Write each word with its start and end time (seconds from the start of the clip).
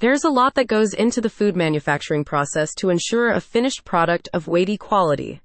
There's 0.00 0.22
a 0.22 0.30
lot 0.30 0.54
that 0.54 0.68
goes 0.68 0.94
into 0.94 1.20
the 1.20 1.28
food 1.28 1.56
manufacturing 1.56 2.24
process 2.24 2.72
to 2.74 2.90
ensure 2.90 3.30
a 3.30 3.40
finished 3.40 3.84
product 3.84 4.28
of 4.32 4.46
weighty 4.46 4.76
quality. 4.76 5.40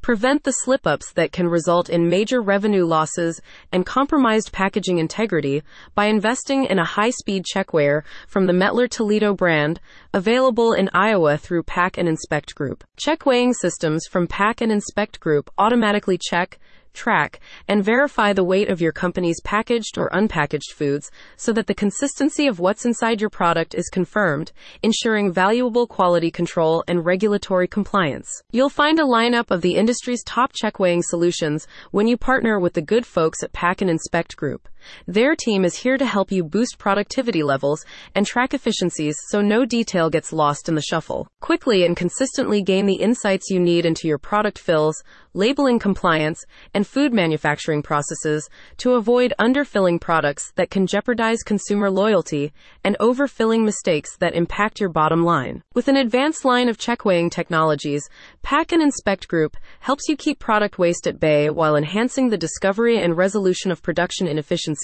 Prevent 0.00 0.44
the 0.44 0.52
slip 0.52 0.86
ups 0.86 1.12
that 1.12 1.30
can 1.30 1.46
result 1.46 1.90
in 1.90 2.08
major 2.08 2.40
revenue 2.40 2.86
losses 2.86 3.42
and 3.70 3.84
compromised 3.84 4.50
packaging 4.50 4.96
integrity 4.96 5.62
by 5.94 6.06
investing 6.06 6.64
in 6.64 6.78
a 6.78 6.86
high 6.86 7.10
speed 7.10 7.44
checkweigher 7.44 8.02
from 8.26 8.46
the 8.46 8.54
Mettler 8.54 8.88
Toledo 8.88 9.34
brand, 9.34 9.78
available 10.14 10.72
in 10.72 10.88
Iowa 10.94 11.36
through 11.36 11.64
Pack 11.64 11.98
and 11.98 12.08
Inspect 12.08 12.54
Group. 12.54 12.84
Check 12.96 13.26
weighing 13.26 13.52
systems 13.52 14.06
from 14.10 14.26
Pack 14.26 14.62
and 14.62 14.72
Inspect 14.72 15.20
Group 15.20 15.50
automatically 15.58 16.16
check, 16.18 16.58
track, 16.92 17.40
and 17.66 17.84
verify 17.84 18.32
the 18.32 18.44
weight 18.44 18.68
of 18.68 18.80
your 18.80 18.92
company's 18.92 19.40
packaged 19.42 19.98
or 19.98 20.10
unpackaged 20.10 20.72
foods 20.74 21.10
so 21.36 21.52
that 21.52 21.66
the 21.66 21.74
consistency 21.74 22.46
of 22.46 22.58
what's 22.58 22.84
inside 22.84 23.20
your 23.20 23.30
product 23.30 23.74
is 23.74 23.88
confirmed, 23.88 24.52
ensuring 24.82 25.32
valuable 25.32 25.86
quality 25.86 26.30
control 26.30 26.84
and 26.88 27.04
regulatory 27.04 27.68
compliance. 27.68 28.28
You'll 28.52 28.68
find 28.68 28.98
a 28.98 29.04
lineup 29.04 29.50
of 29.50 29.60
the 29.60 29.76
industry's 29.76 30.22
top 30.24 30.52
check 30.52 30.78
weighing 30.78 31.02
solutions 31.02 31.66
when 31.90 32.06
you 32.06 32.16
partner 32.16 32.58
with 32.58 32.74
the 32.74 32.82
good 32.82 33.06
folks 33.06 33.42
at 33.42 33.52
Pack 33.52 33.80
and 33.80 33.90
Inspect 33.90 34.36
Group. 34.36 34.68
Their 35.06 35.36
team 35.36 35.64
is 35.64 35.76
here 35.76 35.98
to 35.98 36.06
help 36.06 36.32
you 36.32 36.44
boost 36.44 36.78
productivity 36.78 37.42
levels 37.42 37.84
and 38.14 38.26
track 38.26 38.54
efficiencies 38.54 39.16
so 39.28 39.40
no 39.40 39.64
detail 39.64 40.10
gets 40.10 40.32
lost 40.32 40.68
in 40.68 40.74
the 40.74 40.82
shuffle. 40.82 41.28
Quickly 41.40 41.84
and 41.84 41.96
consistently 41.96 42.62
gain 42.62 42.86
the 42.86 42.94
insights 42.94 43.50
you 43.50 43.60
need 43.60 43.84
into 43.84 44.08
your 44.08 44.18
product 44.18 44.58
fills, 44.58 45.02
labeling 45.34 45.78
compliance, 45.78 46.44
and 46.74 46.86
food 46.86 47.12
manufacturing 47.12 47.82
processes 47.82 48.48
to 48.78 48.94
avoid 48.94 49.34
underfilling 49.38 50.00
products 50.00 50.52
that 50.56 50.70
can 50.70 50.86
jeopardize 50.86 51.42
consumer 51.44 51.90
loyalty 51.90 52.52
and 52.84 52.96
overfilling 52.98 53.64
mistakes 53.64 54.16
that 54.16 54.34
impact 54.34 54.80
your 54.80 54.88
bottom 54.88 55.22
line. 55.22 55.62
With 55.74 55.88
an 55.88 55.96
advanced 55.96 56.44
line 56.44 56.68
of 56.68 56.78
check 56.78 57.04
weighing 57.04 57.30
technologies, 57.30 58.08
Pack 58.42 58.72
and 58.72 58.82
Inspect 58.82 59.28
Group 59.28 59.56
helps 59.80 60.08
you 60.08 60.16
keep 60.16 60.38
product 60.38 60.78
waste 60.78 61.06
at 61.06 61.20
bay 61.20 61.50
while 61.50 61.76
enhancing 61.76 62.30
the 62.30 62.38
discovery 62.38 63.02
and 63.02 63.16
resolution 63.16 63.70
of 63.70 63.82
production 63.82 64.26
inefficiencies. 64.26 64.77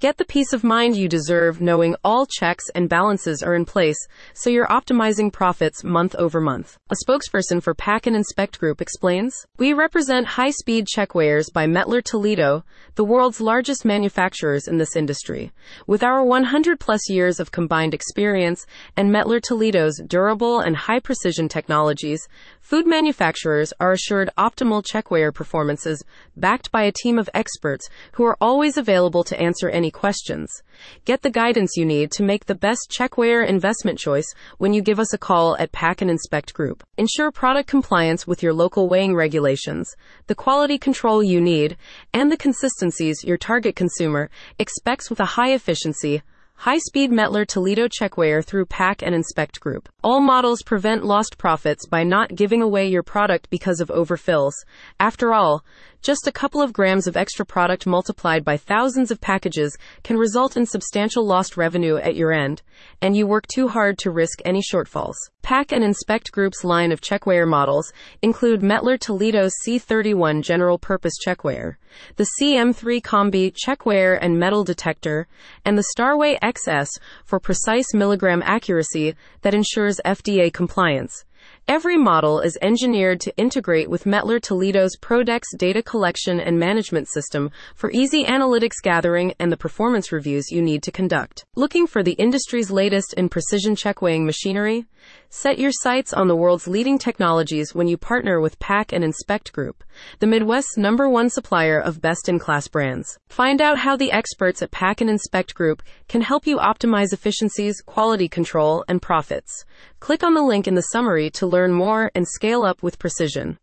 Get 0.00 0.16
the 0.16 0.24
peace 0.24 0.52
of 0.52 0.64
mind 0.64 0.96
you 0.96 1.08
deserve 1.08 1.60
knowing 1.60 1.94
all 2.02 2.26
checks 2.26 2.64
and 2.74 2.88
balances 2.88 3.42
are 3.42 3.54
in 3.54 3.64
place 3.64 3.98
so 4.34 4.50
you're 4.50 4.66
optimizing 4.66 5.32
profits 5.32 5.84
month 5.84 6.14
over 6.16 6.40
month. 6.40 6.78
A 6.90 6.96
spokesperson 7.06 7.62
for 7.62 7.74
Pack 7.74 8.06
and 8.06 8.16
Inspect 8.16 8.58
Group 8.58 8.80
explains, 8.80 9.34
We 9.58 9.72
represent 9.72 10.26
high-speed 10.26 10.86
checkweighers 10.86 11.52
by 11.52 11.66
Mettler 11.66 12.02
Toledo, 12.02 12.64
the 12.94 13.04
world's 13.04 13.40
largest 13.40 13.84
manufacturers 13.84 14.66
in 14.66 14.78
this 14.78 14.96
industry. 14.96 15.52
With 15.86 16.02
our 16.02 16.24
100 16.24 16.80
plus 16.80 17.08
years 17.08 17.40
of 17.40 17.52
combined 17.52 17.94
experience 17.94 18.66
and 18.96 19.10
Mettler 19.10 19.42
Toledo's 19.42 20.00
durable 20.06 20.60
and 20.60 20.76
high-precision 20.76 21.48
technologies, 21.48 22.26
food 22.60 22.86
manufacturers 22.86 23.72
are 23.80 23.92
assured 23.92 24.30
optimal 24.38 24.84
checkweigher 24.84 25.32
performances 25.34 26.02
backed 26.36 26.70
by 26.70 26.82
a 26.82 26.92
team 26.92 27.18
of 27.18 27.28
experts 27.34 27.88
who 28.12 28.24
are 28.24 28.36
always 28.40 28.76
available 28.76 29.09
to 29.24 29.40
answer 29.40 29.68
any 29.68 29.90
questions. 29.90 30.62
Get 31.04 31.22
the 31.22 31.30
guidance 31.30 31.72
you 31.76 31.84
need 31.84 32.10
to 32.12 32.22
make 32.22 32.46
the 32.46 32.54
best 32.54 32.90
checkweigher 32.90 33.46
investment 33.46 33.98
choice 33.98 34.32
when 34.58 34.72
you 34.72 34.82
give 34.82 35.00
us 35.00 35.12
a 35.12 35.18
call 35.18 35.56
at 35.58 35.72
Pack 35.72 36.00
and 36.00 36.10
Inspect 36.10 36.54
Group. 36.54 36.84
Ensure 36.96 37.30
product 37.32 37.68
compliance 37.68 38.26
with 38.26 38.42
your 38.42 38.54
local 38.54 38.88
weighing 38.88 39.14
regulations, 39.14 39.94
the 40.26 40.34
quality 40.34 40.78
control 40.78 41.22
you 41.22 41.40
need, 41.40 41.76
and 42.14 42.30
the 42.30 42.36
consistencies 42.36 43.24
your 43.24 43.36
target 43.36 43.74
consumer 43.76 44.30
expects 44.58 45.10
with 45.10 45.20
a 45.20 45.34
high 45.36 45.52
efficiency, 45.52 46.22
High 46.64 46.76
speed 46.76 47.10
Mettler 47.10 47.46
Toledo 47.46 47.88
checkweigher 47.88 48.44
through 48.44 48.66
Pack 48.66 49.00
and 49.00 49.14
Inspect 49.14 49.60
Group. 49.60 49.88
All 50.04 50.20
models 50.20 50.62
prevent 50.62 51.06
lost 51.06 51.38
profits 51.38 51.86
by 51.86 52.02
not 52.02 52.34
giving 52.34 52.60
away 52.60 52.86
your 52.86 53.02
product 53.02 53.48
because 53.48 53.80
of 53.80 53.88
overfills. 53.88 54.52
After 54.98 55.32
all, 55.32 55.64
just 56.02 56.26
a 56.26 56.32
couple 56.32 56.62
of 56.62 56.72
grams 56.72 57.06
of 57.06 57.16
extra 57.16 57.44
product 57.44 57.86
multiplied 57.86 58.44
by 58.44 58.56
thousands 58.56 59.10
of 59.10 59.20
packages 59.20 59.76
can 60.02 60.16
result 60.16 60.56
in 60.56 60.64
substantial 60.64 61.26
lost 61.26 61.56
revenue 61.56 61.96
at 61.96 62.16
your 62.16 62.32
end, 62.32 62.62
and 63.02 63.16
you 63.16 63.26
work 63.26 63.46
too 63.46 63.68
hard 63.68 63.98
to 63.98 64.10
risk 64.10 64.40
any 64.44 64.62
shortfalls. 64.62 65.14
Pack 65.42 65.72
and 65.72 65.84
Inspect 65.84 66.32
Group's 66.32 66.64
line 66.64 66.92
of 66.92 67.00
checkweigher 67.00 67.46
models 67.46 67.92
include 68.22 68.60
Mettler 68.60 68.98
Toledo's 68.98 69.52
C31 69.66 70.42
general 70.42 70.78
purpose 70.78 71.14
checkweigher, 71.24 71.76
the 72.16 72.28
CM3 72.40 73.00
Combi 73.02 73.52
checkweigher 73.52 74.18
and 74.20 74.38
metal 74.38 74.64
detector, 74.64 75.26
and 75.64 75.76
the 75.76 75.86
Starway 75.96 76.38
XS 76.40 76.88
for 77.24 77.40
precise 77.40 77.92
milligram 77.92 78.42
accuracy 78.44 79.14
that 79.42 79.54
ensures 79.54 80.00
FDA 80.04 80.52
compliance. 80.52 81.24
Every 81.68 81.96
model 81.96 82.40
is 82.40 82.58
engineered 82.62 83.20
to 83.20 83.36
integrate 83.36 83.88
with 83.88 84.04
Mettler 84.04 84.40
Toledo's 84.40 84.96
ProdX 85.00 85.42
data 85.56 85.82
collection 85.82 86.40
and 86.40 86.58
management 86.58 87.08
system 87.08 87.50
for 87.74 87.90
easy 87.92 88.24
analytics 88.24 88.82
gathering 88.82 89.34
and 89.38 89.52
the 89.52 89.56
performance 89.56 90.10
reviews 90.10 90.50
you 90.50 90.62
need 90.62 90.82
to 90.82 90.90
conduct. 90.92 91.44
Looking 91.54 91.86
for 91.86 92.02
the 92.02 92.12
industry's 92.12 92.70
latest 92.70 93.14
in 93.14 93.28
precision 93.28 93.76
checkweighing 93.76 94.24
machinery? 94.24 94.86
Set 95.30 95.58
your 95.58 95.70
sights 95.72 96.12
on 96.12 96.28
the 96.28 96.36
world's 96.36 96.66
leading 96.66 96.98
technologies 96.98 97.74
when 97.74 97.86
you 97.86 97.96
partner 97.96 98.40
with 98.40 98.58
Pack 98.58 98.92
and 98.92 99.04
Inspect 99.04 99.52
Group, 99.52 99.82
the 100.18 100.26
Midwest's 100.26 100.76
number 100.76 101.08
one 101.08 101.30
supplier 101.30 101.78
of 101.78 102.00
best 102.00 102.28
in 102.28 102.38
class 102.38 102.68
brands. 102.68 103.18
Find 103.28 103.60
out 103.60 103.78
how 103.78 103.96
the 103.96 104.12
experts 104.12 104.60
at 104.60 104.72
Pack 104.72 105.00
and 105.00 105.08
Inspect 105.08 105.54
Group 105.54 105.82
can 106.08 106.20
help 106.20 106.46
you 106.46 106.58
optimize 106.58 107.12
efficiencies, 107.12 107.80
quality 107.80 108.28
control, 108.28 108.84
and 108.88 109.00
profits. 109.00 109.64
Click 110.00 110.22
on 110.22 110.34
the 110.34 110.42
link 110.42 110.66
in 110.66 110.74
the 110.74 110.82
summary 110.82 111.30
to 111.30 111.46
learn 111.60 111.72
more 111.72 112.10
and 112.14 112.26
scale 112.26 112.62
up 112.62 112.82
with 112.82 112.98
precision. 112.98 113.58